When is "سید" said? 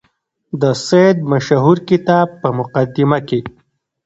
0.87-1.17